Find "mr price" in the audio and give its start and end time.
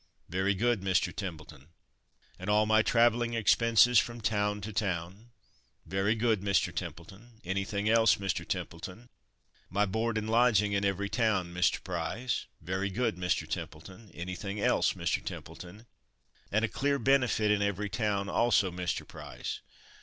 11.53-12.47, 18.71-19.59